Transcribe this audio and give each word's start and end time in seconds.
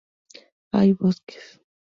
Hay 0.71 0.93
bosques. 0.93 1.61